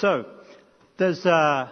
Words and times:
So, 0.00 0.26
there's, 0.96 1.26
uh, 1.26 1.70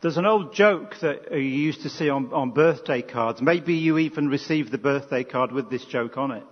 there's 0.00 0.16
an 0.16 0.24
old 0.24 0.54
joke 0.54 0.94
that 1.02 1.30
you 1.32 1.38
used 1.38 1.82
to 1.82 1.90
see 1.90 2.08
on, 2.08 2.32
on 2.32 2.52
birthday 2.52 3.02
cards. 3.02 3.42
Maybe 3.42 3.74
you 3.74 3.98
even 3.98 4.28
received 4.28 4.72
the 4.72 4.78
birthday 4.78 5.24
card 5.24 5.52
with 5.52 5.68
this 5.68 5.84
joke 5.84 6.16
on 6.16 6.30
it. 6.30 6.42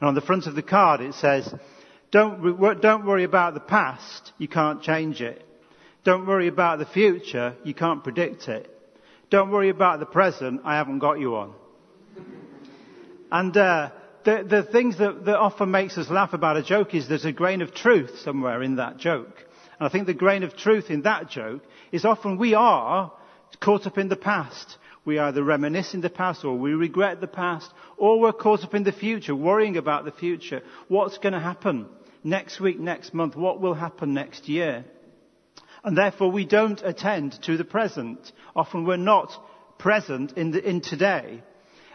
And 0.00 0.08
on 0.08 0.14
the 0.14 0.20
front 0.20 0.46
of 0.46 0.54
the 0.54 0.62
card 0.62 1.00
it 1.00 1.14
says, 1.14 1.52
don't, 2.10 2.60
don't 2.82 3.06
worry 3.06 3.24
about 3.24 3.54
the 3.54 3.60
past, 3.60 4.32
you 4.36 4.48
can't 4.48 4.82
change 4.82 5.22
it. 5.22 5.42
Don't 6.04 6.26
worry 6.26 6.48
about 6.48 6.78
the 6.78 6.86
future, 6.86 7.54
you 7.64 7.72
can't 7.72 8.04
predict 8.04 8.46
it. 8.48 8.70
Don't 9.30 9.50
worry 9.50 9.70
about 9.70 9.98
the 9.98 10.06
present, 10.06 10.60
I 10.64 10.76
haven't 10.76 10.98
got 10.98 11.18
you 11.18 11.36
on. 11.36 11.54
And 13.32 13.56
uh, 13.56 13.90
the, 14.24 14.44
the 14.48 14.62
things 14.62 14.98
that, 14.98 15.24
that 15.24 15.38
often 15.38 15.70
makes 15.70 15.96
us 15.96 16.10
laugh 16.10 16.34
about 16.34 16.58
a 16.58 16.62
joke 16.62 16.94
is 16.94 17.08
there's 17.08 17.24
a 17.24 17.32
grain 17.32 17.62
of 17.62 17.74
truth 17.74 18.18
somewhere 18.18 18.62
in 18.62 18.76
that 18.76 18.98
joke. 18.98 19.45
And 19.78 19.88
I 19.88 19.92
think 19.92 20.06
the 20.06 20.14
grain 20.14 20.42
of 20.42 20.56
truth 20.56 20.90
in 20.90 21.02
that 21.02 21.28
joke 21.28 21.62
is 21.92 22.04
often 22.04 22.38
we 22.38 22.54
are 22.54 23.12
caught 23.60 23.86
up 23.86 23.98
in 23.98 24.08
the 24.08 24.16
past. 24.16 24.78
We 25.04 25.18
either 25.18 25.42
reminisce 25.42 25.94
in 25.94 26.00
the 26.00 26.10
past 26.10 26.44
or 26.44 26.58
we 26.58 26.72
regret 26.72 27.20
the 27.20 27.28
past 27.28 27.70
or 27.96 28.18
we're 28.18 28.32
caught 28.32 28.64
up 28.64 28.74
in 28.74 28.82
the 28.82 28.92
future, 28.92 29.34
worrying 29.34 29.76
about 29.76 30.04
the 30.04 30.12
future. 30.12 30.62
What's 30.88 31.18
going 31.18 31.34
to 31.34 31.40
happen 31.40 31.86
next 32.24 32.60
week, 32.60 32.78
next 32.78 33.14
month? 33.14 33.36
What 33.36 33.60
will 33.60 33.74
happen 33.74 34.14
next 34.14 34.48
year? 34.48 34.84
And 35.84 35.96
therefore 35.96 36.32
we 36.32 36.44
don't 36.44 36.82
attend 36.82 37.40
to 37.42 37.56
the 37.56 37.64
present. 37.64 38.32
Often 38.56 38.84
we're 38.86 38.96
not 38.96 39.30
present 39.78 40.32
in, 40.36 40.50
the, 40.50 40.68
in 40.68 40.80
today. 40.80 41.42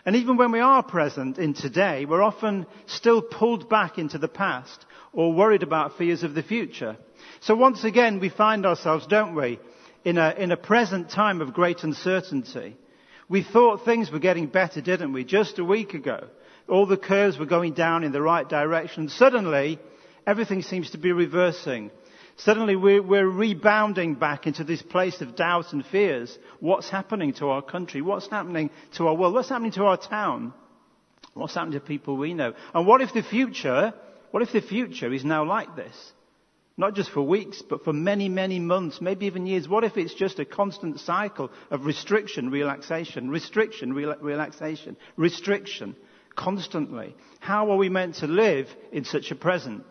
And 0.06 0.16
even 0.16 0.38
when 0.38 0.52
we 0.52 0.60
are 0.60 0.82
present 0.82 1.38
in 1.38 1.54
today, 1.54 2.06
we're 2.06 2.24
often 2.24 2.66
still 2.86 3.22
pulled 3.22 3.70
back 3.70 3.98
into 3.98 4.18
the 4.18 4.28
past 4.28 4.86
or 5.14 5.34
worried 5.34 5.64
about 5.64 5.98
fears 5.98 6.24
of 6.24 6.34
the 6.34 6.44
future. 6.44 6.98
So 7.42 7.56
once 7.56 7.84
again, 7.84 8.20
we 8.20 8.30
find 8.30 8.66
ourselves, 8.66 9.08
don't 9.08 9.36
we, 9.36 9.60
in 10.04 10.18
a, 10.18 10.34
in 10.38 10.52
a 10.52 10.58
present 10.58 11.10
time 11.10 11.42
of 11.42 11.54
great 11.54 11.84
uncertainty. 11.84 12.78
We 13.30 13.44
thought 13.44 13.86
things 13.86 14.12
were 14.12 14.20
getting 14.20 14.48
better, 14.48 14.82
didn't 14.82 15.14
we? 15.14 15.24
Just 15.24 15.60
a 15.60 15.64
week 15.64 15.94
ago. 15.94 16.28
All 16.68 16.86
the 16.86 16.98
curves 16.98 17.38
were 17.38 17.46
going 17.46 17.74
down 17.74 18.04
in 18.04 18.12
the 18.12 18.22
right 18.22 18.48
direction. 18.48 19.10
Suddenly, 19.10 19.80
everything 20.28 20.62
seems 20.62 20.92
to 20.92 20.98
be 20.98 21.12
reversing. 21.12 21.92
Suddenly 22.38 22.76
we're, 22.76 23.02
we're, 23.02 23.28
rebounding 23.28 24.16
back 24.16 24.48
into 24.48 24.64
this 24.64 24.82
place 24.82 25.22
of 25.22 25.36
doubt 25.36 25.74
and 25.74 25.86
fears. 25.86 26.38
What's 26.60 26.90
happening 26.90 27.34
to 27.34 27.50
our 27.50 27.62
country? 27.62 28.02
What's 28.02 28.28
happening 28.28 28.70
to 28.96 29.08
our 29.08 29.14
world? 29.14 29.34
What's 29.34 29.50
happening 29.50 29.74
to 29.74 29.86
our 29.86 29.98
town? 29.98 30.54
What's 31.34 31.54
happening 31.54 31.80
to 31.80 31.86
people 31.86 32.18
we 32.18 32.34
know? 32.34 32.54
And 32.74 32.88
what 32.88 33.02
if 33.02 33.14
the 33.14 33.24
future, 33.24 33.94
what 34.32 34.44
if 34.44 34.52
the 34.52 34.62
future 34.62 35.12
is 35.14 35.24
now 35.24 35.46
like 35.46 35.76
this? 35.76 36.14
Not 36.82 36.96
just 36.96 37.12
for 37.12 37.22
weeks, 37.22 37.62
but 37.62 37.84
for 37.84 37.94
many, 37.94 38.28
many 38.28 38.58
months, 38.58 39.02
maybe 39.02 39.28
even 39.28 39.46
years. 39.46 39.70
What 39.70 39.84
if 39.84 39.98
it's 39.98 40.16
just 40.16 40.40
a 40.40 40.46
constant 40.46 41.00
cycle 41.00 41.52
of 41.70 41.86
restriction, 41.86 42.50
relaxation, 42.50 43.30
restriction, 43.30 43.94
relaxation, 43.94 44.98
restriction, 45.16 45.96
constantly? 46.36 47.16
How 47.40 47.70
are 47.70 47.78
we 47.78 47.90
meant 47.90 48.16
to 48.16 48.26
live 48.26 48.68
in 48.92 49.06
such 49.06 49.30
a 49.30 49.36
present? 49.36 49.86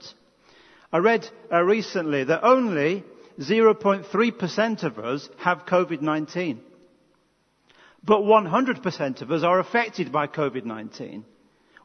I 0.92 0.98
read 0.98 1.28
uh, 1.52 1.62
recently 1.62 2.24
that 2.24 2.42
only 2.42 3.04
0.3% 3.38 4.82
of 4.82 4.98
us 4.98 5.28
have 5.38 5.66
COVID-19. 5.66 6.58
But 8.02 8.22
100% 8.22 9.22
of 9.22 9.30
us 9.30 9.44
are 9.44 9.60
affected 9.60 10.10
by 10.10 10.26
COVID-19. 10.26 11.22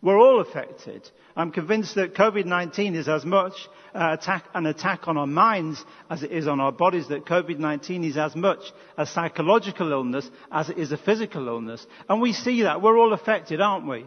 We're 0.01 0.19
all 0.19 0.39
affected. 0.39 1.09
I'm 1.35 1.51
convinced 1.51 1.95
that 1.95 2.13
COVID-19 2.13 2.95
is 2.95 3.07
as 3.09 3.25
much 3.25 3.53
uh, 3.93 4.15
attack, 4.19 4.45
an 4.53 4.65
attack 4.65 5.07
on 5.07 5.17
our 5.17 5.27
minds 5.27 5.83
as 6.09 6.23
it 6.23 6.31
is 6.31 6.47
on 6.47 6.59
our 6.59 6.71
bodies, 6.71 7.07
that 7.07 7.25
COVID-19 7.25 8.07
is 8.07 8.17
as 8.17 8.35
much 8.35 8.59
a 8.97 9.05
psychological 9.05 9.91
illness 9.91 10.29
as 10.51 10.69
it 10.69 10.77
is 10.77 10.91
a 10.91 10.97
physical 10.97 11.47
illness. 11.47 11.85
And 12.07 12.21
we 12.21 12.33
see 12.33 12.63
that. 12.63 12.81
We're 12.81 12.97
all 12.97 13.13
affected, 13.13 13.61
aren't 13.61 13.87
we? 13.87 14.05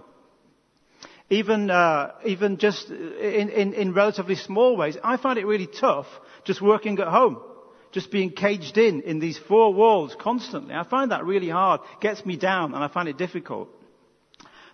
Even, 1.30 1.70
uh, 1.70 2.13
even 2.24 2.57
just 2.57 2.89
in, 2.89 3.51
in, 3.51 3.74
in 3.74 3.92
relatively 3.92 4.36
small 4.36 4.77
ways. 4.77 4.96
I 5.02 5.17
find 5.17 5.39
it 5.39 5.46
really 5.46 5.67
tough 5.67 6.07
just 6.45 6.63
working 6.63 6.98
at 6.98 7.08
home 7.08 7.42
just 7.90 8.11
being 8.11 8.30
caged 8.30 8.77
in 8.77 9.01
in 9.02 9.18
these 9.18 9.39
four 9.39 9.73
walls 9.73 10.14
constantly. 10.20 10.74
I 10.74 10.84
find 10.84 11.11
that 11.11 11.24
really 11.24 11.48
hard, 11.48 11.80
gets 12.01 12.24
me 12.24 12.36
down, 12.36 12.74
and 12.74 12.84
I 12.84 12.89
find 12.89 13.08
it 13.08 13.17
difficult. 13.17 13.70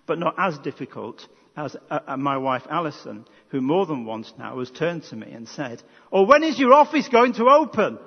But 0.07 0.19
not 0.19 0.35
as 0.39 0.59
difficult 0.59 1.27
as 1.57 1.77
uh, 1.91 2.01
uh, 2.07 2.17
my 2.17 2.37
wife 2.37 2.63
Alison, 2.69 3.27
who 3.49 3.61
more 3.61 3.87
than 3.87 4.05
once 4.05 4.33
now 4.39 4.59
has 4.59 4.71
turned 4.71 5.05
to 5.05 5.17
me 5.17 5.31
and 5.31 5.49
said, 5.49 5.83
"Oh, 6.13 6.25
when 6.25 6.43
is 6.43 6.59
your 6.59 6.73
office 6.73 7.09
going 7.09 7.35
to 7.35 7.45
open?" 7.45 7.99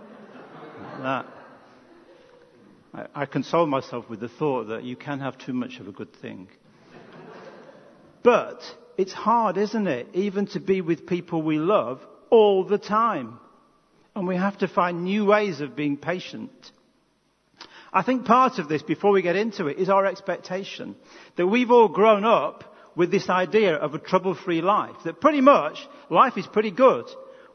I, 1.04 1.26
I 3.16 3.26
console 3.26 3.66
myself 3.66 4.10
with 4.10 4.20
the 4.20 4.30
thought 4.30 4.68
that 4.68 4.84
you 4.84 4.96
can 4.96 5.20
have 5.20 5.38
too 5.38 5.54
much 5.54 5.80
of 5.80 5.88
a 5.88 5.92
good 5.92 6.14
thing. 6.14 6.50
But 8.24 8.62
it's 8.98 9.14
hard, 9.14 9.58
isn't 9.58 9.88
it? 9.88 10.08
Even 10.14 10.48
to 10.48 10.60
be 10.60 10.82
with 10.82 11.08
people 11.08 11.42
we 11.42 11.60
love 11.60 12.02
all 12.30 12.64
the 12.64 12.78
time. 12.78 13.40
And 14.16 14.28
we 14.28 14.36
have 14.36 14.58
to 14.60 14.68
find 14.68 15.04
new 15.04 15.26
ways 15.26 15.62
of 15.62 15.76
being 15.76 15.98
patient. 15.98 16.52
I 17.94 18.04
think 18.04 18.26
part 18.26 18.60
of 18.60 18.68
this, 18.68 18.84
before 18.84 19.12
we 19.12 19.22
get 19.22 19.36
into 19.36 19.68
it, 19.68 19.78
is 19.78 19.90
our 19.90 20.06
expectation 20.06 20.96
that 21.36 21.48
we've 21.48 21.72
all 21.72 21.88
grown 21.88 22.26
up 22.26 22.76
with 22.96 23.12
this 23.12 23.30
idea 23.30 23.76
of 23.76 23.94
a 23.94 24.00
trouble-free 24.00 24.62
life. 24.62 24.96
That 25.06 25.22
pretty 25.22 25.42
much 25.42 25.78
life 26.10 26.38
is 26.38 26.48
pretty 26.48 26.72
good. 26.72 27.06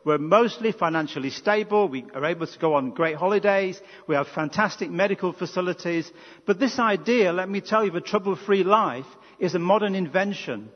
We're 0.04 0.18
mostly 0.18 0.72
financially 0.72 1.30
stable. 1.30 1.88
We 1.88 2.04
are 2.14 2.24
able 2.24 2.46
to 2.46 2.58
go 2.58 2.74
on 2.74 2.90
great 2.90 3.16
holidays. 3.16 3.80
We 4.06 4.14
have 4.14 4.28
fantastic 4.28 4.90
medical 4.90 5.32
facilities. 5.32 6.10
But 6.46 6.58
this 6.58 6.78
idea, 6.78 7.32
let 7.32 7.48
me 7.48 7.60
tell 7.60 7.84
you, 7.84 7.90
of 7.90 7.96
a 7.96 8.00
trouble-free 8.00 8.64
life 8.64 9.06
is 9.38 9.54
a 9.54 9.60
modern 9.60 9.94
invention. 9.94 10.70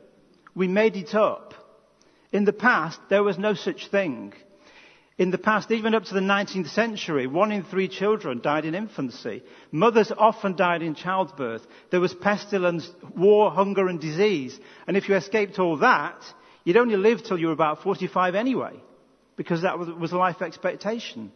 We 0.55 0.67
made 0.67 0.95
it 0.95 1.13
up. 1.13 1.53
In 2.31 2.45
the 2.45 2.53
past, 2.53 2.99
there 3.09 3.23
was 3.23 3.37
no 3.37 3.53
such 3.53 3.89
thing. 3.89 4.33
In 5.17 5.31
the 5.31 5.39
past, 5.39 5.71
even 5.71 5.95
up 5.95 6.03
to 6.05 6.13
the 6.13 6.19
19th 6.19 6.69
century, 6.69 7.25
one 7.25 7.51
in 7.51 7.63
three 7.63 7.87
children 7.87 8.39
died 8.39 8.65
in 8.65 8.75
infancy. 8.75 9.41
Mothers 9.71 10.11
often 10.15 10.55
died 10.55 10.83
in 10.83 10.93
childbirth. 10.93 11.65
There 11.89 11.99
was 11.99 12.13
pestilence, 12.13 12.87
war, 13.15 13.49
hunger 13.49 13.87
and 13.87 13.99
disease. 13.99 14.59
And 14.85 14.95
if 14.95 15.09
you 15.09 15.15
escaped 15.15 15.57
all 15.57 15.77
that, 15.77 16.23
you'd 16.63 16.77
only 16.77 16.97
live 16.97 17.23
till 17.23 17.39
you 17.39 17.47
were 17.47 17.53
about 17.53 17.81
45 17.81 18.35
anyway, 18.35 18.73
because 19.37 19.63
that 19.63 19.79
was 19.79 20.13
life 20.13 20.43
expectation. 20.43 21.31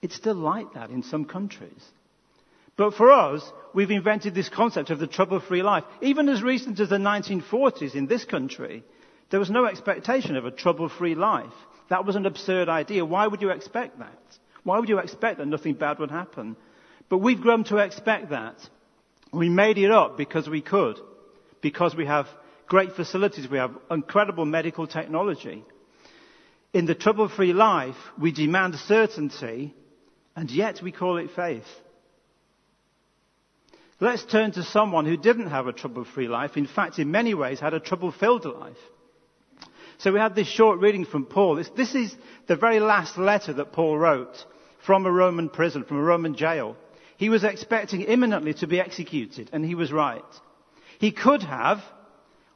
It's 0.00 0.14
still 0.14 0.36
like 0.36 0.74
that 0.74 0.90
in 0.90 1.02
some 1.02 1.24
countries. 1.24 1.84
But 2.76 2.94
for 2.94 3.10
us, 3.10 3.42
we've 3.74 3.90
invented 3.90 4.34
this 4.36 4.48
concept 4.48 4.90
of 4.90 5.00
the 5.00 5.08
trouble-free 5.08 5.64
life. 5.64 5.84
Even 6.00 6.28
as 6.28 6.42
recent 6.42 6.78
as 6.78 6.90
the 6.90 6.96
1940s 6.96 7.96
in 7.96 8.06
this 8.06 8.24
country, 8.24 8.84
there 9.30 9.40
was 9.40 9.50
no 9.50 9.66
expectation 9.66 10.36
of 10.36 10.46
a 10.46 10.52
trouble-free 10.52 11.16
life. 11.16 11.52
That 11.88 12.04
was 12.04 12.16
an 12.16 12.26
absurd 12.26 12.68
idea. 12.68 13.04
Why 13.04 13.26
would 13.26 13.42
you 13.42 13.50
expect 13.50 13.98
that? 13.98 14.18
Why 14.64 14.78
would 14.78 14.88
you 14.88 14.98
expect 14.98 15.38
that 15.38 15.46
nothing 15.46 15.74
bad 15.74 15.98
would 15.98 16.10
happen? 16.10 16.56
But 17.08 17.18
we've 17.18 17.40
grown 17.40 17.64
to 17.64 17.78
expect 17.78 18.30
that. 18.30 18.56
We 19.32 19.48
made 19.48 19.78
it 19.78 19.90
up 19.90 20.16
because 20.16 20.48
we 20.48 20.62
could. 20.62 20.98
Because 21.60 21.94
we 21.94 22.06
have 22.06 22.26
great 22.66 22.92
facilities. 22.92 23.48
We 23.48 23.58
have 23.58 23.76
incredible 23.90 24.44
medical 24.44 24.86
technology. 24.86 25.64
In 26.72 26.86
the 26.86 26.94
trouble-free 26.94 27.52
life, 27.52 27.96
we 28.18 28.32
demand 28.32 28.76
certainty, 28.76 29.74
and 30.34 30.50
yet 30.50 30.80
we 30.82 30.90
call 30.90 31.18
it 31.18 31.30
faith. 31.36 31.66
Let's 34.00 34.24
turn 34.24 34.52
to 34.52 34.62
someone 34.64 35.04
who 35.04 35.16
didn't 35.16 35.50
have 35.50 35.66
a 35.66 35.72
trouble-free 35.72 36.28
life. 36.28 36.56
In 36.56 36.66
fact, 36.66 36.98
in 36.98 37.10
many 37.10 37.34
ways 37.34 37.60
had 37.60 37.74
a 37.74 37.80
trouble-filled 37.80 38.46
life. 38.46 38.78
So 40.02 40.12
we 40.12 40.18
had 40.18 40.34
this 40.34 40.48
short 40.48 40.80
reading 40.80 41.04
from 41.04 41.26
Paul. 41.26 41.54
This, 41.54 41.68
this 41.76 41.94
is 41.94 42.12
the 42.48 42.56
very 42.56 42.80
last 42.80 43.16
letter 43.16 43.52
that 43.52 43.70
Paul 43.70 43.96
wrote 43.96 44.34
from 44.84 45.06
a 45.06 45.12
Roman 45.12 45.48
prison, 45.48 45.84
from 45.84 45.98
a 45.98 46.02
Roman 46.02 46.34
jail. 46.34 46.76
He 47.18 47.28
was 47.28 47.44
expecting 47.44 48.00
imminently 48.00 48.54
to 48.54 48.66
be 48.66 48.80
executed, 48.80 49.48
and 49.52 49.64
he 49.64 49.76
was 49.76 49.92
right. 49.92 50.24
He 50.98 51.12
could 51.12 51.44
have 51.44 51.78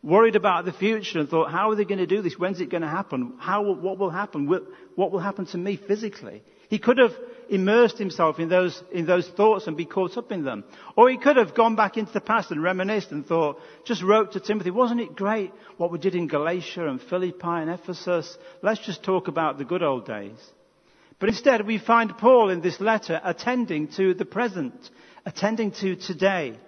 worried 0.02 0.34
about 0.34 0.64
the 0.64 0.72
future 0.72 1.20
and 1.20 1.28
thought, 1.28 1.52
how 1.52 1.70
are 1.70 1.76
they 1.76 1.84
going 1.84 1.98
to 1.98 2.06
do 2.08 2.20
this? 2.20 2.36
When's 2.36 2.60
it 2.60 2.68
going 2.68 2.82
to 2.82 2.88
happen? 2.88 3.34
How, 3.38 3.62
what 3.62 3.96
will 3.96 4.10
happen? 4.10 4.48
What 4.96 5.12
will 5.12 5.20
happen 5.20 5.46
to 5.46 5.58
me 5.58 5.76
physically? 5.76 6.42
He 6.68 6.78
could 6.78 6.98
have 6.98 7.14
immersed 7.48 7.98
himself 7.98 8.38
in 8.38 8.48
those, 8.48 8.82
in 8.92 9.06
those 9.06 9.28
thoughts 9.28 9.66
and 9.66 9.76
be 9.76 9.84
caught 9.84 10.16
up 10.16 10.32
in 10.32 10.44
them. 10.44 10.64
Or 10.96 11.08
he 11.08 11.16
could 11.16 11.36
have 11.36 11.54
gone 11.54 11.76
back 11.76 11.96
into 11.96 12.12
the 12.12 12.20
past 12.20 12.50
and 12.50 12.62
reminisced 12.62 13.12
and 13.12 13.24
thought, 13.26 13.60
just 13.84 14.02
wrote 14.02 14.32
to 14.32 14.40
Timothy, 14.40 14.70
wasn't 14.70 15.00
it 15.00 15.14
great 15.14 15.52
what 15.76 15.92
we 15.92 15.98
did 15.98 16.14
in 16.14 16.26
Galatia 16.26 16.88
and 16.88 17.00
Philippi 17.00 17.40
and 17.44 17.70
Ephesus? 17.70 18.36
Let's 18.62 18.84
just 18.84 19.02
talk 19.02 19.28
about 19.28 19.58
the 19.58 19.64
good 19.64 19.82
old 19.82 20.06
days. 20.06 20.38
But 21.18 21.28
instead 21.28 21.66
we 21.66 21.78
find 21.78 22.18
Paul 22.18 22.50
in 22.50 22.60
this 22.60 22.80
letter 22.80 23.20
attending 23.22 23.88
to 23.92 24.14
the 24.14 24.24
present, 24.24 24.90
attending 25.24 25.70
to 25.72 25.96
today. 25.96 26.58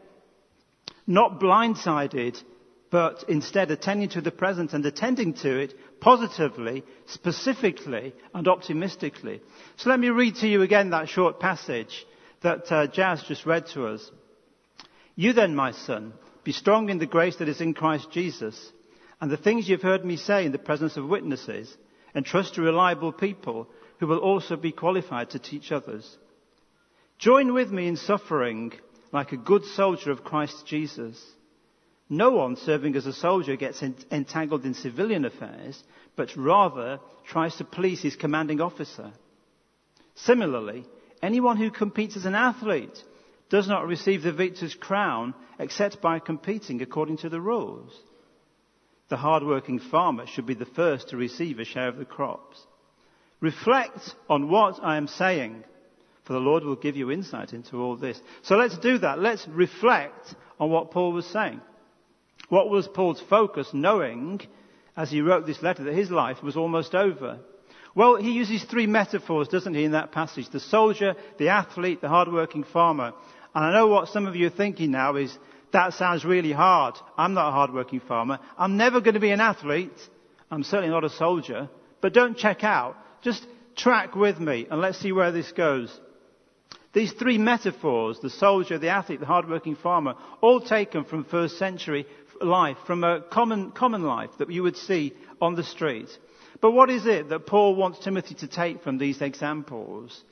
Not 1.07 1.41
blindsided, 1.41 2.41
but 2.91 3.25
instead 3.29 3.71
attending 3.71 4.11
to 4.11 4.21
the 4.21 4.31
present 4.31 4.73
and 4.73 4.85
attending 4.87 5.35
to 5.35 5.59
it 5.59 5.75
positively, 6.01 6.85
specifically, 7.07 8.15
and 8.35 8.49
optimistically. 8.49 9.41
So 9.77 9.91
let 9.91 10.01
me 10.01 10.09
read 10.09 10.37
to 10.37 10.49
you 10.49 10.63
again 10.63 10.91
that 10.91 11.09
short 11.09 11.41
passage 11.41 12.07
that 12.43 12.71
uh, 12.71 12.87
Jazz 12.87 13.23
just 13.25 13.47
read 13.47 13.67
to 13.69 13.87
us. 13.87 14.11
You 15.15 15.33
then, 15.33 15.55
my 15.55 15.73
son, 15.73 16.13
be 16.45 16.53
strong 16.53 16.89
in 16.89 16.99
the 16.99 17.07
grace 17.07 17.37
that 17.37 17.49
is 17.49 17.61
in 17.61 17.75
Christ 17.75 18.11
Jesus, 18.13 18.73
and 19.21 19.31
the 19.31 19.37
things 19.37 19.69
you've 19.69 19.83
heard 19.83 20.05
me 20.05 20.17
say 20.17 20.47
in 20.47 20.53
the 20.53 20.59
presence 20.59 20.97
of 20.97 21.09
witnesses, 21.09 21.77
and 22.15 22.25
trust 22.25 22.55
to 22.55 22.63
reliable 22.63 23.13
people 23.13 23.69
who 23.99 24.07
will 24.07 24.19
also 24.19 24.57
be 24.57 24.73
qualified 24.73 25.31
to 25.31 25.39
teach 25.39 25.73
others. 25.73 26.17
Join 27.19 27.53
with 27.53 27.71
me 27.71 27.89
in 27.89 27.97
suffering 27.97 28.73
like 29.13 29.33
a 29.33 29.37
good 29.37 29.65
soldier 29.65 30.13
of 30.13 30.25
Christ 30.25 30.67
Jesus. 30.67 31.21
No 32.11 32.31
one 32.31 32.57
serving 32.57 32.97
as 32.97 33.07
a 33.07 33.13
soldier 33.13 33.57
gets 33.57 33.83
entangled 33.83 34.65
in 34.65 34.75
civilian 34.75 35.25
affairs, 35.25 35.83
but 36.17 36.37
rather 36.37 37.01
tries 37.27 37.57
to 37.57 37.65
please 37.65 38.01
his 38.01 38.17
commanding 38.17 38.61
officer. 38.61 39.13
Similarly, 40.15 40.87
anyone 41.23 41.59
who 41.59 41.71
competes 41.71 42.17
as 42.17 42.25
an 42.25 42.35
athlete 42.35 43.03
does 43.51 43.69
not 43.69 43.87
receive 43.87 44.23
the 44.23 44.33
victor's 44.33 44.75
crown 44.75 45.35
except 45.59 46.01
by 46.01 46.19
competing 46.19 46.81
according 46.83 47.19
to 47.19 47.29
the 47.29 47.41
rules. 47.41 47.93
The 49.11 49.17
hard-working 49.17 49.79
farmer 49.79 50.27
should 50.27 50.47
be 50.47 50.55
the 50.55 50.67
first 50.67 51.09
to 51.09 51.17
receive 51.17 51.59
a 51.59 51.65
share 51.65 51.89
of 51.89 51.97
the 51.97 52.05
crops. 52.05 52.59
Reflect 53.41 54.15
on 54.29 54.51
what 54.51 54.83
I 54.83 54.97
am 54.97 55.09
saying, 55.09 55.65
for 56.25 56.33
the 56.35 56.41
Lord 56.41 56.65
will 56.65 56.77
give 56.77 56.97
you 56.97 57.11
insight 57.11 57.53
into 57.53 57.79
all 57.79 57.97
this. 57.97 58.21
So 58.43 58.57
let's 58.57 58.77
do 58.79 58.99
that. 58.99 59.19
Let's 59.19 59.47
reflect 59.49 60.35
on 60.59 60.71
what 60.71 60.91
Paul 60.91 61.13
was 61.13 61.27
saying. 61.27 61.61
What 62.49 62.71
was 62.71 62.89
Paul's 62.89 63.23
focus, 63.29 63.69
knowing, 63.73 64.41
as 64.97 65.11
he 65.11 65.21
wrote 65.21 65.47
this 65.47 65.63
letter, 65.63 65.85
that 65.85 65.95
his 65.95 66.11
life 66.11 66.43
was 66.43 66.57
almost 66.57 66.95
over? 66.95 67.39
Well, 67.95 68.17
he 68.17 68.33
uses 68.33 68.65
three 68.65 68.87
metaphors, 68.87 69.49
doesn't 69.49 69.75
he, 69.75 69.85
in 69.85 69.93
that 69.93 70.13
passage? 70.13 70.49
The 70.51 70.61
soldier, 70.61 71.15
the 71.39 71.49
athlete, 71.49 72.01
the 72.01 72.09
hard-working 72.09 72.65
farmer. 72.65 73.13
And 73.55 73.65
I 73.65 73.73
know 73.73 73.89
what 73.89 74.09
some 74.09 74.27
of 74.27 74.37
you 74.37 74.47
are 74.47 74.51
thinking 74.51 74.93
now 74.93 75.17
is, 75.17 75.37
that 75.73 75.93
sounds 75.95 76.25
really 76.25 76.53
hard. 76.53 76.95
I'm 77.17 77.35
not 77.35 77.49
a 77.49 77.53
hard-working 77.53 78.01
farmer. 78.01 78.39
I'm 78.57 78.77
never 78.77 79.01
going 79.01 79.15
to 79.15 79.21
be 79.21 79.33
an 79.33 79.41
athlete. 79.41 79.99
I'm 80.51 80.63
certainly 80.63 80.91
not 80.91 81.05
a 81.05 81.11
soldier. 81.11 81.69
But 82.01 82.15
don't 82.15 82.39
check 82.39 82.65
out. 82.65 82.97
Just 83.23 83.47
track 83.77 84.15
with 84.15 84.39
me 84.39 84.67
and 84.71 84.81
let's 84.81 84.99
see 84.99 85.13
where 85.13 85.33
this 85.33 85.53
goes. 85.53 85.99
These 86.95 87.13
three 87.13 87.37
metaphors, 87.37 88.19
the 88.21 88.31
soldier, 88.31 88.79
the 88.79 88.89
athlete, 88.89 89.21
the 89.21 89.27
hard-working 89.27 89.77
farmer, 89.77 90.15
all 90.41 90.61
taken 90.61 91.05
from 91.05 91.25
first 91.25 91.59
century 91.59 92.07
life, 92.41 92.77
from 92.87 93.05
a 93.05 93.21
common, 93.21 93.73
common 93.73 94.03
life 94.03 94.31
that 94.39 94.51
you 94.51 94.63
would 94.63 94.77
see 94.77 95.15
on 95.41 95.55
the 95.55 95.65
street. 95.65 96.09
But 96.61 96.73
what 96.73 96.91
is 96.91 97.07
it 97.07 97.29
that 97.29 97.47
Paul 97.47 97.77
wants 97.77 97.99
Timothy 98.01 98.35
to 98.37 98.49
take 98.49 98.83
from 98.83 98.99
these 98.99 99.21
examples? 99.21 100.25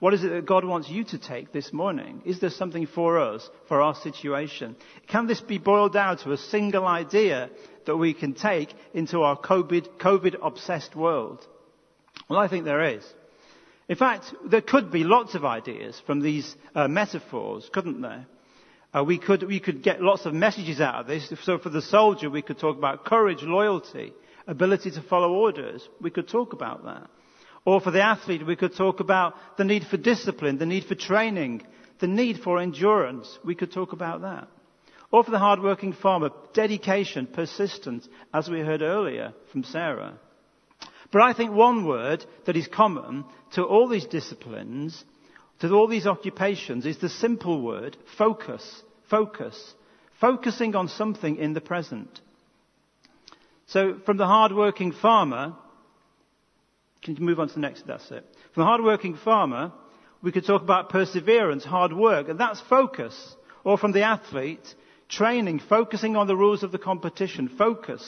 What 0.00 0.14
is 0.14 0.24
it 0.24 0.30
that 0.30 0.46
God 0.46 0.64
wants 0.64 0.88
you 0.88 1.04
to 1.04 1.18
take 1.18 1.52
this 1.52 1.72
morning? 1.72 2.22
Is 2.24 2.40
there 2.40 2.50
something 2.50 2.86
for 2.86 3.18
us, 3.18 3.48
for 3.68 3.80
our 3.80 3.94
situation? 3.94 4.76
Can 5.08 5.26
this 5.26 5.40
be 5.40 5.58
boiled 5.58 5.92
down 5.92 6.18
to 6.18 6.32
a 6.32 6.36
single 6.36 6.86
idea 6.86 7.50
that 7.86 7.96
we 7.96 8.12
can 8.12 8.34
take 8.34 8.74
into 8.92 9.22
our 9.22 9.38
COVID, 9.38 9.98
COVID 9.98 10.36
obsessed 10.42 10.96
world? 10.96 11.46
Well, 12.28 12.38
I 12.38 12.48
think 12.48 12.64
there 12.64 12.96
is. 12.96 13.04
In 13.88 13.96
fact, 13.96 14.32
there 14.46 14.62
could 14.62 14.90
be 14.90 15.04
lots 15.04 15.34
of 15.34 15.44
ideas 15.44 16.00
from 16.06 16.20
these 16.20 16.54
uh, 16.74 16.88
metaphors, 16.88 17.68
couldn't 17.72 18.00
there? 18.00 18.26
Uh, 18.94 19.02
we, 19.02 19.18
could, 19.18 19.42
we 19.42 19.58
could 19.58 19.82
get 19.82 20.00
lots 20.00 20.24
of 20.24 20.32
messages 20.32 20.80
out 20.80 21.00
of 21.00 21.06
this. 21.06 21.32
So 21.42 21.58
for 21.58 21.68
the 21.68 21.82
soldier, 21.82 22.30
we 22.30 22.42
could 22.42 22.58
talk 22.58 22.78
about 22.78 23.04
courage, 23.04 23.42
loyalty, 23.42 24.12
ability 24.46 24.92
to 24.92 25.02
follow 25.02 25.32
orders. 25.32 25.86
We 26.00 26.10
could 26.10 26.28
talk 26.28 26.52
about 26.52 26.84
that. 26.84 27.08
Or 27.64 27.80
for 27.80 27.90
the 27.90 28.02
athlete, 28.02 28.46
we 28.46 28.56
could 28.56 28.76
talk 28.76 29.00
about 29.00 29.34
the 29.56 29.64
need 29.64 29.84
for 29.86 29.96
discipline, 29.96 30.58
the 30.58 30.66
need 30.66 30.84
for 30.84 30.94
training, 30.94 31.62
the 31.98 32.06
need 32.06 32.38
for 32.40 32.60
endurance. 32.60 33.38
We 33.44 33.54
could 33.54 33.72
talk 33.72 33.92
about 33.92 34.20
that. 34.22 34.48
Or 35.10 35.24
for 35.24 35.30
the 35.30 35.38
hardworking 35.38 35.94
farmer, 35.94 36.30
dedication, 36.52 37.26
persistence, 37.26 38.08
as 38.32 38.48
we 38.48 38.60
heard 38.60 38.82
earlier 38.82 39.32
from 39.50 39.64
Sarah. 39.64 40.18
But 41.10 41.22
I 41.22 41.32
think 41.32 41.52
one 41.52 41.86
word 41.86 42.24
that 42.44 42.56
is 42.56 42.68
common 42.68 43.24
to 43.52 43.62
all 43.64 43.88
these 43.88 44.06
disciplines 44.06 45.04
to 45.60 45.72
all 45.72 45.86
these 45.86 46.06
occupations 46.06 46.86
is 46.86 46.98
the 46.98 47.08
simple 47.08 47.62
word 47.62 47.96
focus. 48.18 48.82
Focus. 49.08 49.74
Focusing 50.20 50.74
on 50.74 50.88
something 50.88 51.36
in 51.36 51.52
the 51.52 51.60
present. 51.60 52.20
So 53.66 53.98
from 54.04 54.16
the 54.16 54.26
hard-working 54.26 54.92
farmer, 54.92 55.54
can 57.02 57.16
you 57.16 57.24
move 57.24 57.40
on 57.40 57.48
to 57.48 57.54
the 57.54 57.60
next? 57.60 57.86
That's 57.86 58.10
it. 58.10 58.24
From 58.52 58.62
the 58.62 58.66
hard-working 58.66 59.16
farmer, 59.16 59.72
we 60.22 60.32
could 60.32 60.46
talk 60.46 60.62
about 60.62 60.88
perseverance, 60.88 61.64
hard 61.64 61.92
work, 61.92 62.28
and 62.28 62.38
that's 62.38 62.60
focus. 62.62 63.36
Or 63.62 63.78
from 63.78 63.92
the 63.92 64.02
athlete, 64.02 64.74
training, 65.08 65.60
focusing 65.60 66.16
on 66.16 66.26
the 66.26 66.36
rules 66.36 66.62
of 66.62 66.72
the 66.72 66.78
competition, 66.78 67.48
focus. 67.48 68.02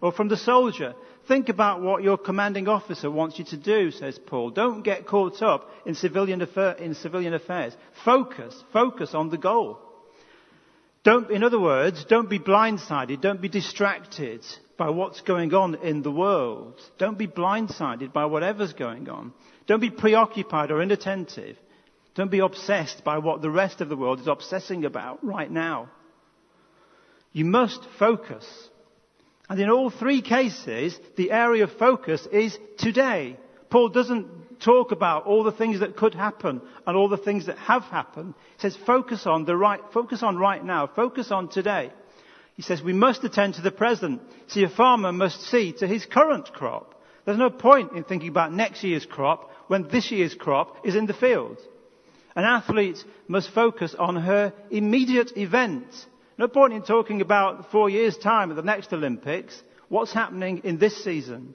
Or 0.00 0.12
from 0.12 0.28
the 0.28 0.36
soldier, 0.36 0.94
think 1.28 1.48
about 1.48 1.82
what 1.82 2.02
your 2.02 2.18
commanding 2.18 2.68
officer 2.68 3.10
wants 3.10 3.38
you 3.38 3.44
to 3.46 3.56
do, 3.56 3.90
says 3.90 4.18
Paul. 4.18 4.50
Don't 4.50 4.82
get 4.82 5.06
caught 5.06 5.42
up 5.42 5.70
in 5.84 5.94
civilian, 5.94 6.42
affair, 6.42 6.72
in 6.72 6.94
civilian 6.94 7.34
affairs. 7.34 7.76
Focus, 8.04 8.62
focus 8.72 9.14
on 9.14 9.30
the 9.30 9.38
goal. 9.38 9.78
Don't, 11.04 11.30
in 11.30 11.44
other 11.44 11.60
words, 11.60 12.04
don't 12.04 12.28
be 12.28 12.38
blindsided, 12.38 13.20
don't 13.20 13.40
be 13.40 13.48
distracted 13.48 14.44
by 14.76 14.90
what's 14.90 15.20
going 15.20 15.54
on 15.54 15.76
in 15.76 16.02
the 16.02 16.10
world. 16.10 16.80
Don't 16.98 17.16
be 17.16 17.28
blindsided 17.28 18.12
by 18.12 18.26
whatever's 18.26 18.72
going 18.72 19.08
on. 19.08 19.32
Don't 19.66 19.80
be 19.80 19.90
preoccupied 19.90 20.70
or 20.70 20.82
inattentive. 20.82 21.56
Don't 22.14 22.30
be 22.30 22.40
obsessed 22.40 23.04
by 23.04 23.18
what 23.18 23.42
the 23.42 23.50
rest 23.50 23.80
of 23.80 23.88
the 23.88 23.96
world 23.96 24.20
is 24.20 24.26
obsessing 24.26 24.84
about 24.84 25.24
right 25.24 25.50
now. 25.50 25.90
You 27.32 27.44
must 27.44 27.86
focus 27.98 28.44
and 29.48 29.60
in 29.60 29.70
all 29.70 29.90
three 29.90 30.22
cases, 30.22 30.98
the 31.16 31.30
area 31.30 31.64
of 31.64 31.72
focus 31.72 32.26
is 32.32 32.58
today. 32.78 33.36
Paul 33.70 33.90
doesn't 33.90 34.60
talk 34.60 34.90
about 34.90 35.26
all 35.26 35.44
the 35.44 35.52
things 35.52 35.80
that 35.80 35.96
could 35.96 36.14
happen 36.14 36.60
and 36.86 36.96
all 36.96 37.08
the 37.08 37.16
things 37.16 37.46
that 37.46 37.58
have 37.58 37.82
happened. 37.84 38.34
He 38.56 38.62
says 38.62 38.76
focus 38.86 39.26
on 39.26 39.44
the 39.44 39.56
right, 39.56 39.80
focus 39.92 40.22
on 40.22 40.36
right 40.36 40.64
now, 40.64 40.86
focus 40.86 41.30
on 41.30 41.48
today. 41.48 41.92
He 42.54 42.62
says 42.62 42.82
we 42.82 42.92
must 42.92 43.22
attend 43.22 43.54
to 43.54 43.62
the 43.62 43.70
present. 43.70 44.22
See, 44.48 44.64
a 44.64 44.68
farmer 44.68 45.12
must 45.12 45.42
see 45.42 45.72
to 45.74 45.86
his 45.86 46.06
current 46.06 46.52
crop. 46.52 46.94
There's 47.24 47.38
no 47.38 47.50
point 47.50 47.92
in 47.92 48.04
thinking 48.04 48.28
about 48.28 48.52
next 48.52 48.82
year's 48.82 49.04
crop 49.04 49.50
when 49.68 49.88
this 49.88 50.10
year's 50.10 50.34
crop 50.34 50.86
is 50.86 50.96
in 50.96 51.06
the 51.06 51.14
field. 51.14 51.58
An 52.34 52.44
athlete 52.44 53.02
must 53.28 53.50
focus 53.50 53.94
on 53.98 54.16
her 54.16 54.52
immediate 54.70 55.36
event 55.36 55.86
no 56.38 56.48
point 56.48 56.72
in 56.72 56.82
talking 56.82 57.20
about 57.20 57.70
four 57.70 57.88
years' 57.88 58.16
time 58.16 58.50
at 58.50 58.56
the 58.56 58.62
next 58.62 58.92
Olympics. 58.92 59.62
What's 59.88 60.12
happening 60.12 60.62
in 60.64 60.78
this 60.78 61.02
season? 61.02 61.54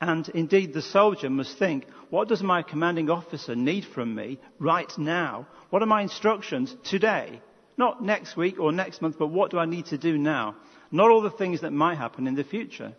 And 0.00 0.28
indeed, 0.30 0.72
the 0.72 0.82
soldier 0.82 1.28
must 1.28 1.58
think, 1.58 1.86
what 2.10 2.28
does 2.28 2.42
my 2.42 2.62
commanding 2.62 3.10
officer 3.10 3.56
need 3.56 3.84
from 3.84 4.14
me 4.14 4.38
right 4.58 4.90
now? 4.96 5.46
What 5.70 5.82
are 5.82 5.86
my 5.86 6.02
instructions 6.02 6.74
today? 6.84 7.42
Not 7.76 8.02
next 8.02 8.36
week 8.36 8.58
or 8.58 8.72
next 8.72 9.02
month, 9.02 9.16
but 9.18 9.28
what 9.28 9.50
do 9.50 9.58
I 9.58 9.66
need 9.66 9.86
to 9.86 9.98
do 9.98 10.16
now? 10.16 10.56
Not 10.90 11.10
all 11.10 11.20
the 11.20 11.30
things 11.30 11.60
that 11.60 11.72
might 11.72 11.98
happen 11.98 12.26
in 12.26 12.34
the 12.34 12.44
future. 12.44 12.94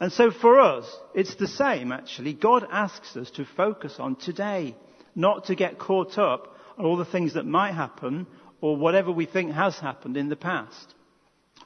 And 0.00 0.12
so 0.12 0.30
for 0.30 0.60
us, 0.60 0.84
it's 1.14 1.36
the 1.36 1.48
same 1.48 1.92
actually. 1.92 2.34
God 2.34 2.66
asks 2.70 3.16
us 3.16 3.30
to 3.32 3.44
focus 3.44 3.96
on 3.98 4.16
today, 4.16 4.76
not 5.14 5.46
to 5.46 5.54
get 5.54 5.78
caught 5.78 6.18
up 6.18 6.56
on 6.78 6.84
all 6.84 6.96
the 6.96 7.04
things 7.04 7.34
that 7.34 7.46
might 7.46 7.72
happen 7.72 8.26
or 8.64 8.78
whatever 8.78 9.12
we 9.12 9.26
think 9.26 9.52
has 9.52 9.78
happened 9.78 10.16
in 10.16 10.30
the 10.30 10.36
past. 10.36 10.94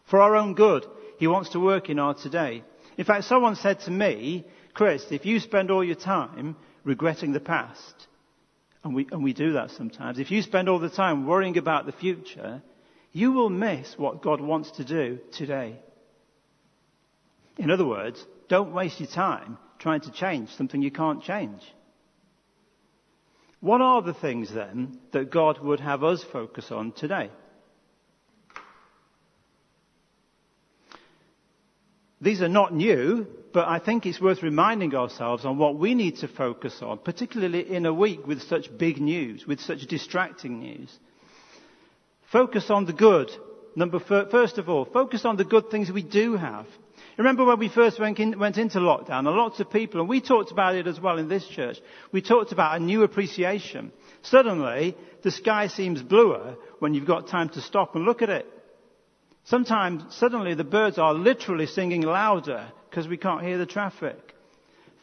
For 0.07 0.21
our 0.21 0.35
own 0.35 0.55
good, 0.55 0.85
He 1.21 1.29
wants 1.29 1.51
to 1.51 1.61
work 1.61 1.89
in 1.89 2.01
our 2.01 2.13
today. 2.13 2.65
In 2.97 3.05
fact, 3.05 3.23
someone 3.23 3.55
said 3.55 3.79
to 3.83 3.93
me, 3.93 4.45
Chris, 4.75 5.07
if 5.13 5.25
you 5.25 5.39
spend 5.39 5.71
all 5.71 5.85
your 5.85 5.95
time 5.95 6.57
regretting 6.83 7.31
the 7.31 7.39
past, 7.39 8.09
and 8.83 8.97
we, 8.97 9.07
and 9.13 9.23
we 9.23 9.33
do 9.33 9.53
that 9.53 9.71
sometimes, 9.71 10.19
if 10.19 10.33
you 10.33 10.43
spend 10.43 10.69
all 10.69 10.81
the 10.81 10.91
time 10.91 11.25
worrying 11.25 11.57
about 11.57 11.87
the 11.87 11.93
future, 11.93 12.63
you 13.13 13.31
will 13.31 13.49
miss 13.49 13.97
what 13.97 14.21
God 14.21 14.41
wants 14.41 14.73
to 14.73 14.85
do 14.85 15.21
today. 15.31 15.77
In 17.59 17.71
other 17.71 17.87
words, 17.87 18.27
don't 18.49 18.73
waste 18.73 18.99
your 18.99 19.09
time 19.09 19.57
trying 19.79 20.01
to 20.01 20.11
change 20.11 20.49
something 20.57 20.83
you 20.83 20.91
can't 20.91 21.23
change. 21.23 21.63
What 23.61 23.81
are 23.81 24.03
the 24.03 24.15
things 24.15 24.53
then 24.53 24.99
that 25.13 25.31
God 25.31 25.59
would 25.59 25.81
have 25.81 26.05
us 26.05 26.23
focus 26.33 26.71
on 26.71 26.93
today? 26.93 27.31
These 32.21 32.43
are 32.43 32.49
not 32.49 32.75
new, 32.75 33.27
but 33.53 33.69
I 33.69 33.79
think 33.79 34.05
it's 34.05 34.21
worth 34.21 34.43
reminding 34.43 34.95
ourselves 34.95 35.45
on 35.45 35.59
what 35.59 35.77
we 35.77 35.95
need 35.95 36.17
to 36.19 36.29
focus 36.29 36.81
on, 36.83 36.99
particularly 36.99 37.73
in 37.73 37.87
a 37.87 37.95
week 37.95 38.27
with 38.27 38.43
such 38.43 38.77
big 38.77 39.01
news, 39.01 39.47
with 39.47 39.61
such 39.61 39.87
distracting 39.87 40.59
news. 40.59 40.97
Focus 42.31 42.71
on 42.71 42.87
the 42.87 42.93
good. 42.93 43.31
Number 43.75 44.01
first 44.01 44.59
of 44.59 44.69
all, 44.69 44.85
focus 44.85 45.25
on 45.25 45.37
the 45.37 45.45
good 45.45 45.71
things 45.71 45.91
we 45.91 46.03
do 46.03 46.37
have. 46.37 46.67
Remember 47.19 47.45
when 47.45 47.59
we 47.59 47.69
first 47.69 47.99
went, 47.99 48.21
in, 48.21 48.39
went 48.39 48.59
into 48.59 48.79
lockdown, 48.79 49.25
lots 49.25 49.59
of 49.59 49.69
people, 49.73 49.99
and 50.01 50.09
we 50.09 50.21
talked 50.21 50.53
about 50.53 50.77
it 50.77 50.87
as 50.87 51.01
well 51.01 51.19
in 51.19 51.29
this 51.29 51.47
church, 51.49 51.79
we 52.13 52.23
talked 52.23 52.53
about 52.53 52.77
a 52.77 52.83
new 52.83 53.03
appreciation. 53.03 53.91
Suddenly, 54.23 54.97
the 55.23 55.33
sky 55.33 55.67
seems 55.67 56.01
bluer 56.01 56.55
when 56.79 56.95
you've 56.95 57.09
got 57.09 57.27
time 57.27 57.49
to 57.51 57.61
stop 57.61 57.97
and 57.97 58.05
look 58.05 58.23
at 58.23 58.31
it. 58.31 58.47
Sometimes, 59.43 60.15
suddenly, 60.15 60.55
the 60.55 60.63
birds 60.63 60.97
are 60.97 61.13
literally 61.13 61.67
singing 61.67 62.03
louder 62.03 62.71
because 62.89 63.09
we 63.09 63.17
can't 63.17 63.43
hear 63.43 63.59
the 63.59 63.67
traffic. 63.67 64.17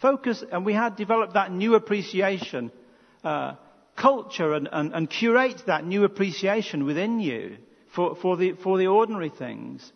Focus, 0.02 0.42
and 0.50 0.66
we 0.66 0.74
had 0.74 0.96
developed 0.96 1.34
that 1.34 1.52
new 1.52 1.76
appreciation, 1.76 2.72
uh, 3.26 3.56
culture, 3.98 4.54
and, 4.54 4.70
and, 4.72 4.94
and 4.94 5.10
curate 5.10 5.64
that 5.68 5.86
new 5.86 6.06
appreciation 6.06 6.86
within 6.86 7.20
you 7.20 7.58
for, 7.94 8.16
for, 8.16 8.38
the, 8.38 8.54
for 8.54 8.78
the 8.78 8.88
ordinary 8.88 9.30
things. 9.30 9.92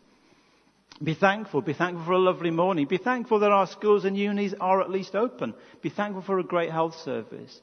Be 1.01 1.13
thankful. 1.13 1.61
Be 1.61 1.73
thankful 1.73 2.05
for 2.05 2.11
a 2.13 2.19
lovely 2.19 2.51
morning. 2.51 2.85
Be 2.85 2.97
thankful 2.97 3.39
that 3.39 3.51
our 3.51 3.67
schools 3.67 4.03
and 4.03 4.17
unis 4.17 4.53
are 4.59 4.81
at 4.81 4.89
least 4.89 5.15
open. 5.15 5.53
Be 5.81 5.89
thankful 5.89 6.21
for 6.21 6.39
a 6.39 6.43
great 6.43 6.71
health 6.71 6.95
service. 6.95 7.59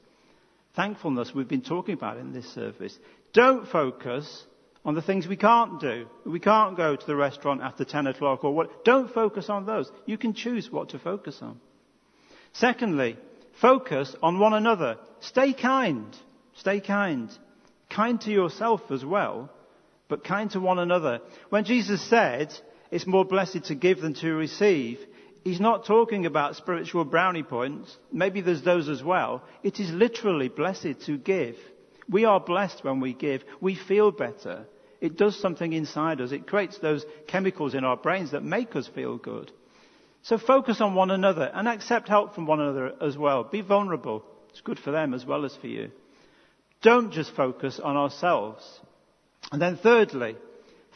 Thankfulness 0.75 1.33
we've 1.33 1.47
been 1.47 1.61
talking 1.61 1.93
about 1.93 2.17
in 2.17 2.33
this 2.33 2.51
service. 2.53 2.97
Don't 3.33 3.67
focus 3.67 4.45
on 4.83 4.95
the 4.95 5.01
things 5.01 5.27
we 5.27 5.37
can't 5.37 5.79
do. 5.79 6.07
We 6.25 6.39
can't 6.39 6.77
go 6.77 6.95
to 6.95 7.05
the 7.05 7.15
restaurant 7.15 7.61
after 7.61 7.85
10 7.85 8.07
o'clock 8.07 8.43
or 8.43 8.53
what. 8.55 8.85
Don't 8.85 9.13
focus 9.13 9.49
on 9.49 9.65
those. 9.65 9.91
You 10.05 10.17
can 10.17 10.33
choose 10.33 10.71
what 10.71 10.89
to 10.89 10.99
focus 10.99 11.39
on. 11.41 11.59
Secondly, 12.53 13.17
focus 13.61 14.15
on 14.23 14.39
one 14.39 14.53
another. 14.53 14.97
Stay 15.19 15.53
kind. 15.53 16.15
Stay 16.55 16.79
kind. 16.79 17.29
Kind 17.89 18.21
to 18.21 18.31
yourself 18.31 18.81
as 18.89 19.05
well, 19.05 19.49
but 20.07 20.23
kind 20.23 20.49
to 20.51 20.59
one 20.59 20.79
another. 20.79 21.19
When 21.49 21.65
Jesus 21.65 22.01
said, 22.09 22.53
it's 22.91 23.07
more 23.07 23.25
blessed 23.25 23.65
to 23.65 23.75
give 23.75 24.01
than 24.01 24.13
to 24.15 24.33
receive. 24.33 24.99
He's 25.43 25.59
not 25.59 25.85
talking 25.85 26.25
about 26.25 26.55
spiritual 26.55 27.05
brownie 27.05 27.43
points. 27.43 27.95
Maybe 28.11 28.41
there's 28.41 28.63
those 28.63 28.89
as 28.89 29.03
well. 29.03 29.43
It 29.63 29.79
is 29.79 29.91
literally 29.91 30.49
blessed 30.49 31.01
to 31.05 31.17
give. 31.17 31.55
We 32.09 32.25
are 32.25 32.39
blessed 32.39 32.83
when 32.83 32.99
we 32.99 33.13
give. 33.13 33.43
We 33.61 33.75
feel 33.75 34.11
better. 34.11 34.65
It 34.99 35.17
does 35.17 35.39
something 35.39 35.73
inside 35.73 36.21
us. 36.21 36.31
It 36.31 36.47
creates 36.47 36.79
those 36.79 37.05
chemicals 37.27 37.75
in 37.75 37.83
our 37.83 37.97
brains 37.97 38.31
that 38.31 38.43
make 38.43 38.75
us 38.75 38.87
feel 38.87 39.17
good. 39.17 39.51
So 40.23 40.37
focus 40.37 40.81
on 40.81 40.95
one 40.95 41.11
another 41.11 41.49
and 41.53 41.67
accept 41.67 42.09
help 42.09 42.35
from 42.35 42.47
one 42.47 42.59
another 42.59 42.93
as 43.01 43.17
well. 43.17 43.43
Be 43.43 43.61
vulnerable. 43.61 44.23
It's 44.49 44.61
good 44.61 44.79
for 44.79 44.91
them 44.91 45.13
as 45.13 45.25
well 45.25 45.45
as 45.45 45.55
for 45.55 45.67
you. 45.67 45.91
Don't 46.81 47.11
just 47.11 47.35
focus 47.35 47.79
on 47.79 47.95
ourselves. 47.95 48.63
And 49.51 49.61
then 49.61 49.77
thirdly, 49.77 50.35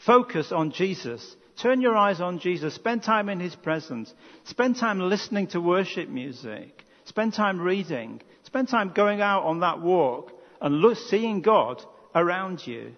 focus 0.04 0.52
on 0.52 0.72
Jesus. 0.72 1.36
Turn 1.62 1.80
your 1.80 1.96
eyes 1.96 2.20
on 2.20 2.40
Jesus. 2.40 2.74
Spend 2.74 3.04
time 3.04 3.28
in 3.28 3.38
His 3.38 3.54
presence. 3.54 4.12
Spend 4.44 4.76
time 4.76 4.98
listening 4.98 5.46
to 5.48 5.60
worship 5.60 6.08
music. 6.08 6.84
Spend 7.04 7.34
time 7.34 7.60
reading. 7.60 8.20
Spend 8.42 8.68
time 8.68 8.92
going 8.92 9.20
out 9.20 9.44
on 9.44 9.60
that 9.60 9.80
walk 9.80 10.32
and 10.60 10.80
look, 10.80 10.98
seeing 10.98 11.40
God 11.40 11.80
around 12.16 12.66
you. 12.66 12.94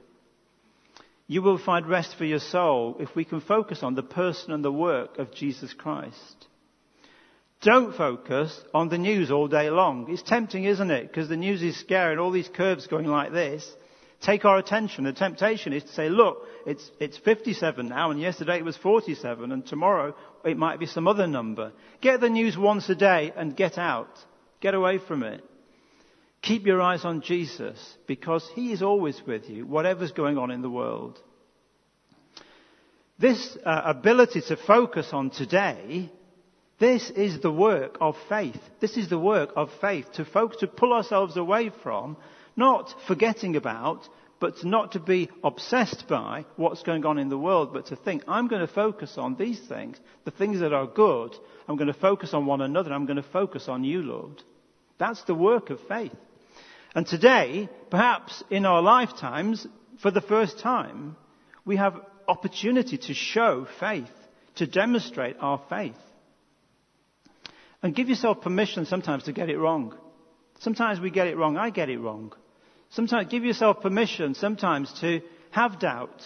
You 1.26 1.42
will 1.42 1.58
find 1.58 1.86
rest 1.86 2.16
for 2.16 2.24
your 2.24 2.38
soul 2.38 2.96
if 3.00 3.14
we 3.14 3.26
can 3.26 3.42
focus 3.42 3.82
on 3.82 3.96
the 3.96 4.02
person 4.02 4.52
and 4.52 4.64
the 4.64 4.72
work 4.72 5.18
of 5.18 5.34
Jesus 5.34 5.74
Christ. 5.74 6.46
Don't 7.60 7.94
focus 7.94 8.58
on 8.72 8.88
the 8.88 8.98
news 8.98 9.30
all 9.30 9.48
day 9.48 9.68
long. 9.68 10.06
It's 10.08 10.22
tempting, 10.22 10.64
isn't 10.64 10.90
it? 10.90 11.08
Because 11.08 11.28
the 11.28 11.36
news 11.36 11.62
is 11.62 11.78
scary 11.78 12.12
and 12.12 12.20
all 12.20 12.30
these 12.30 12.48
curves 12.48 12.86
going 12.86 13.06
like 13.06 13.32
this 13.32 13.70
take 14.24 14.44
our 14.44 14.58
attention. 14.58 15.04
The 15.04 15.12
temptation 15.12 15.72
is 15.72 15.82
to 15.84 15.92
say, 15.92 16.08
look, 16.08 16.38
it's, 16.66 16.90
it's 16.98 17.18
57 17.18 17.88
now, 17.88 18.10
and 18.10 18.20
yesterday 18.20 18.58
it 18.58 18.64
was 18.64 18.76
47, 18.76 19.52
and 19.52 19.66
tomorrow 19.66 20.14
it 20.44 20.56
might 20.56 20.80
be 20.80 20.86
some 20.86 21.06
other 21.06 21.26
number. 21.26 21.72
Get 22.00 22.20
the 22.20 22.30
news 22.30 22.56
once 22.56 22.88
a 22.88 22.94
day 22.94 23.32
and 23.36 23.56
get 23.56 23.78
out. 23.78 24.08
Get 24.60 24.74
away 24.74 24.98
from 24.98 25.22
it. 25.22 25.44
Keep 26.42 26.66
your 26.66 26.80
eyes 26.80 27.04
on 27.04 27.20
Jesus, 27.20 27.78
because 28.06 28.48
He 28.54 28.72
is 28.72 28.82
always 28.82 29.20
with 29.26 29.48
you, 29.48 29.66
whatever's 29.66 30.12
going 30.12 30.38
on 30.38 30.50
in 30.50 30.62
the 30.62 30.70
world. 30.70 31.18
This 33.18 33.56
uh, 33.64 33.82
ability 33.84 34.40
to 34.48 34.56
focus 34.56 35.08
on 35.12 35.30
today, 35.30 36.10
this 36.78 37.10
is 37.10 37.40
the 37.40 37.52
work 37.52 37.96
of 38.00 38.16
faith. 38.28 38.58
This 38.80 38.96
is 38.96 39.08
the 39.08 39.18
work 39.18 39.50
of 39.54 39.70
faith, 39.80 40.06
to 40.14 40.24
focus, 40.24 40.60
to 40.60 40.66
pull 40.66 40.92
ourselves 40.92 41.36
away 41.36 41.70
from 41.82 42.16
not 42.56 42.94
forgetting 43.06 43.56
about, 43.56 44.08
but 44.40 44.64
not 44.64 44.92
to 44.92 45.00
be 45.00 45.30
obsessed 45.42 46.06
by 46.08 46.44
what's 46.56 46.82
going 46.82 47.06
on 47.06 47.18
in 47.18 47.28
the 47.28 47.38
world, 47.38 47.72
but 47.72 47.86
to 47.86 47.96
think, 47.96 48.24
I'm 48.28 48.48
going 48.48 48.60
to 48.60 48.72
focus 48.72 49.16
on 49.16 49.36
these 49.36 49.60
things, 49.60 49.98
the 50.24 50.30
things 50.30 50.60
that 50.60 50.72
are 50.72 50.86
good. 50.86 51.34
I'm 51.66 51.76
going 51.76 51.92
to 51.92 51.98
focus 51.98 52.34
on 52.34 52.46
one 52.46 52.60
another. 52.60 52.92
I'm 52.92 53.06
going 53.06 53.16
to 53.16 53.22
focus 53.22 53.68
on 53.68 53.84
you, 53.84 54.02
Lord. 54.02 54.42
That's 54.98 55.22
the 55.24 55.34
work 55.34 55.70
of 55.70 55.80
faith. 55.88 56.12
And 56.94 57.06
today, 57.06 57.68
perhaps 57.90 58.44
in 58.50 58.66
our 58.66 58.82
lifetimes, 58.82 59.66
for 60.00 60.10
the 60.10 60.20
first 60.20 60.58
time, 60.58 61.16
we 61.64 61.76
have 61.76 62.00
opportunity 62.28 62.98
to 62.98 63.14
show 63.14 63.66
faith, 63.80 64.10
to 64.56 64.66
demonstrate 64.66 65.36
our 65.40 65.60
faith. 65.68 65.96
And 67.82 67.94
give 67.94 68.08
yourself 68.08 68.40
permission 68.40 68.86
sometimes 68.86 69.24
to 69.24 69.32
get 69.32 69.50
it 69.50 69.58
wrong. 69.58 69.94
Sometimes 70.60 71.00
we 71.00 71.10
get 71.10 71.26
it 71.26 71.36
wrong. 71.36 71.56
I 71.56 71.70
get 71.70 71.88
it 71.88 71.98
wrong. 71.98 72.32
Sometimes 72.94 73.28
give 73.28 73.44
yourself 73.44 73.80
permission 73.80 74.34
sometimes 74.34 74.92
to 75.00 75.20
have 75.50 75.80
doubts, 75.80 76.24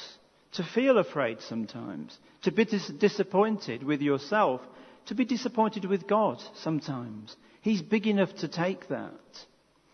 to 0.53 0.63
feel 0.63 0.99
afraid 0.99 1.41
sometimes, 1.41 2.17
to 2.43 2.53
be 2.53 2.67
dis- 2.67 2.89
disappointed 2.89 3.83
with 3.83 4.03
yourself, 4.03 4.61
to 5.07 5.15
be 5.15 5.25
disappointed 5.25 5.87
with 5.87 6.07
God 6.07 6.43
sometimes. 6.57 7.35
He's 7.63 7.81
big 7.81 8.07
enough 8.07 8.35
to 8.37 8.49
take 8.49 8.89
that. 8.89 9.13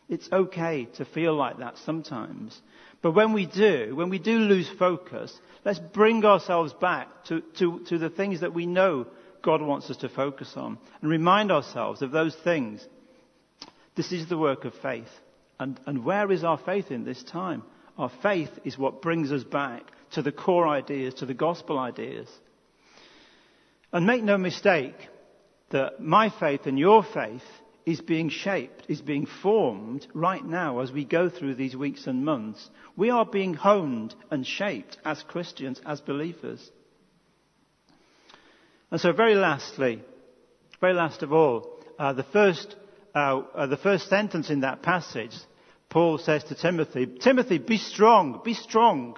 It's 0.08 0.28
okay 0.32 0.86
to 0.96 1.04
feel 1.04 1.34
like 1.36 1.58
that 1.58 1.78
sometimes. 1.78 2.60
But 3.02 3.12
when 3.12 3.32
we 3.32 3.46
do, 3.46 3.94
when 3.94 4.10
we 4.10 4.18
do 4.18 4.40
lose 4.40 4.68
focus, 4.76 5.32
let's 5.64 5.78
bring 5.78 6.24
ourselves 6.24 6.72
back 6.72 7.08
to, 7.26 7.40
to, 7.58 7.84
to 7.88 7.98
the 7.98 8.10
things 8.10 8.40
that 8.40 8.52
we 8.52 8.66
know 8.66 9.06
God 9.42 9.62
wants 9.62 9.90
us 9.90 9.98
to 9.98 10.08
focus 10.08 10.52
on 10.56 10.78
and 11.00 11.10
remind 11.10 11.52
ourselves 11.52 12.02
of 12.02 12.10
those 12.10 12.34
things. 12.34 12.84
This 13.94 14.10
is 14.10 14.28
the 14.28 14.38
work 14.38 14.64
of 14.64 14.74
faith. 14.74 15.08
And, 15.58 15.78
and 15.86 16.04
where 16.04 16.30
is 16.30 16.44
our 16.44 16.58
faith 16.58 16.90
in 16.90 17.04
this 17.04 17.22
time? 17.22 17.62
Our 17.96 18.10
faith 18.22 18.50
is 18.64 18.76
what 18.76 19.02
brings 19.02 19.30
us 19.30 19.44
back 19.44 19.82
to 20.12 20.22
the 20.22 20.32
core 20.32 20.66
ideas, 20.66 21.14
to 21.14 21.26
the 21.26 21.34
gospel 21.34 21.78
ideas. 21.78 22.28
And 23.92 24.06
make 24.06 24.24
no 24.24 24.36
mistake 24.36 24.96
that 25.70 26.00
my 26.00 26.30
faith 26.30 26.66
and 26.66 26.78
your 26.78 27.04
faith 27.04 27.42
is 27.86 28.00
being 28.00 28.30
shaped, 28.30 28.86
is 28.88 29.00
being 29.00 29.26
formed 29.26 30.06
right 30.14 30.44
now 30.44 30.80
as 30.80 30.90
we 30.90 31.04
go 31.04 31.28
through 31.28 31.54
these 31.54 31.76
weeks 31.76 32.06
and 32.06 32.24
months. 32.24 32.68
We 32.96 33.10
are 33.10 33.26
being 33.26 33.54
honed 33.54 34.14
and 34.30 34.46
shaped 34.46 34.96
as 35.04 35.22
Christians, 35.22 35.80
as 35.84 36.00
believers. 36.00 36.70
And 38.90 39.00
so 39.00 39.12
very 39.12 39.34
lastly, 39.34 40.02
very 40.80 40.94
last 40.94 41.22
of 41.22 41.32
all, 41.32 41.78
uh, 41.98 42.12
the 42.12 42.22
first 42.22 42.74
uh, 43.14 43.42
uh, 43.54 43.66
the 43.66 43.76
first 43.76 44.08
sentence 44.08 44.50
in 44.50 44.60
that 44.60 44.82
passage, 44.82 45.34
Paul 45.88 46.18
says 46.18 46.44
to 46.44 46.54
Timothy, 46.54 47.06
Timothy, 47.06 47.58
be 47.58 47.78
strong, 47.78 48.40
be 48.44 48.54
strong, 48.54 49.16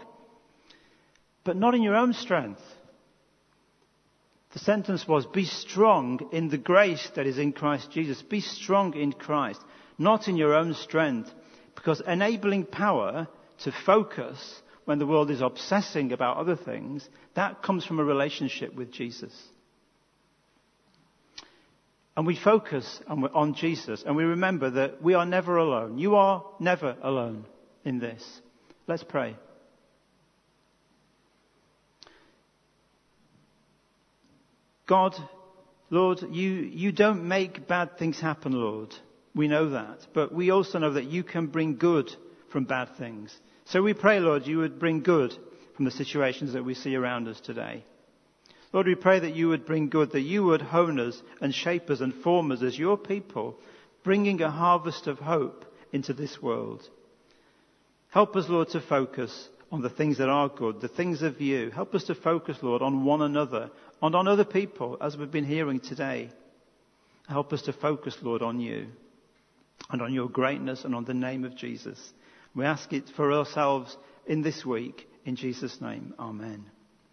but 1.45 1.57
not 1.57 1.75
in 1.75 1.83
your 1.83 1.97
own 1.97 2.13
strength. 2.13 2.61
The 4.53 4.59
sentence 4.59 5.07
was, 5.07 5.27
be 5.27 5.45
strong 5.45 6.31
in 6.33 6.49
the 6.49 6.59
grace 6.59 7.11
that 7.15 7.27
is 7.27 7.39
in 7.39 7.53
Christ 7.53 7.91
Jesus. 7.91 8.23
Be 8.23 8.41
strong 8.41 8.95
in 8.95 9.13
Christ, 9.13 9.61
not 9.99 10.29
in 10.29 10.37
your 10.37 10.55
own 10.55 10.75
strength, 10.75 11.31
because 11.75 12.01
enabling 12.07 12.67
power 12.67 13.29
to 13.65 13.73
focus 13.85 14.63
when 14.87 14.99
the 14.99 15.07
world 15.07 15.31
is 15.31 15.41
obsessing 15.41 16.13
about 16.13 16.37
other 16.37 16.57
things, 16.57 17.07
that 17.35 17.63
comes 17.63 17.85
from 17.85 17.99
a 17.99 18.05
relationship 18.05 18.75
with 18.75 18.91
Jesus. 18.93 19.33
And 22.17 22.27
we 22.27 22.35
focus 22.35 23.01
on, 23.07 23.55
Jesus 23.55 24.03
and 24.07 24.17
we 24.17 24.25
remember 24.25 24.71
that 24.71 25.03
we 25.03 25.13
are 25.15 25.27
never 25.27 25.59
alone. 25.59 25.99
You 25.99 26.15
are 26.15 26.45
never 26.59 26.97
alone 27.03 27.45
in 27.85 27.99
this. 27.99 28.25
Let's 28.87 29.05
pray. 29.05 29.37
God, 34.87 35.15
Lord, 35.91 36.23
you, 36.31 36.51
you 36.51 36.91
don't 36.93 37.29
make 37.29 37.69
bad 37.69 37.99
things 37.99 38.19
happen, 38.19 38.53
Lord. 38.53 38.95
We 39.35 39.49
know 39.49 39.71
that. 39.71 40.07
But 40.15 40.33
we 40.33 40.51
also 40.51 40.79
know 40.79 40.93
that 40.93 41.05
you 41.05 41.23
can 41.23 41.49
bring 41.49 41.77
good 41.77 42.11
from 42.51 42.65
bad 42.65 42.97
things. 42.97 43.37
So 43.67 43.83
we 43.83 43.93
pray, 43.93 44.21
Lord, 44.21 44.47
you 44.47 44.59
would 44.59 44.79
bring 44.79 45.03
good 45.03 45.37
from 45.75 45.85
the 45.85 45.91
situations 45.91 46.55
that 46.55 46.65
we 46.65 46.75
see 46.75 46.95
around 46.95 47.29
us 47.29 47.41
today. 47.41 47.85
Lord, 48.73 48.87
we 48.87 48.95
pray 48.95 49.21
that 49.21 49.35
you 49.35 49.49
would 49.49 49.65
bring 49.65 49.89
good, 49.89 50.13
that 50.13 50.21
you 50.21 50.45
would 50.45 50.63
hone 50.63 50.99
us 50.99 51.21
and 51.41 51.55
shape 51.55 51.89
us 51.91 52.01
and 52.01 52.13
form 52.15 52.51
us 52.53 52.63
as 52.63 52.79
your 52.79 52.97
people, 52.97 53.57
bringing 54.05 54.43
a 54.43 54.51
harvest 54.51 55.07
of 55.07 55.19
hope 55.19 55.65
into 55.93 56.13
this 56.13 56.43
world. 56.43 56.83
Help 58.11 58.37
us, 58.37 58.49
Lord, 58.49 58.69
to 58.71 58.81
focus 58.81 59.49
on 59.71 59.83
the 59.83 59.91
things 59.91 60.19
that 60.19 60.29
are 60.29 60.49
good, 60.49 60.81
the 60.81 60.89
things 60.89 61.23
of 61.23 61.41
you. 61.41 61.71
Help 61.71 61.95
us 61.95 62.05
to 62.05 62.15
focus, 62.15 62.59
Lord, 62.63 62.83
on 62.83 63.05
one 63.05 63.23
another 63.23 63.71
and 64.01 64.15
on 64.15 64.29
other 64.29 64.45
people, 64.45 64.97
as 65.01 65.17
we've 65.17 65.31
been 65.31 65.45
hearing 65.45 65.81
today. 65.81 66.31
Help 67.29 67.53
us 67.53 67.63
to 67.63 67.73
focus, 67.73 68.17
Lord, 68.23 68.43
on 68.43 68.61
you 68.61 68.87
and 69.91 70.01
on 70.01 70.13
your 70.13 70.29
greatness 70.29 70.85
and 70.85 70.95
on 70.95 71.05
the 71.05 71.15
name 71.15 71.45
of 71.45 71.57
Jesus. 71.57 71.99
We 72.55 72.65
ask 72.65 72.93
it 72.93 73.11
for 73.17 73.33
ourselves 73.33 73.97
in 74.27 74.43
this 74.43 74.65
week. 74.65 75.09
In 75.25 75.37
Jesus' 75.37 75.81
name, 75.81 76.15
Amen. 76.19 76.67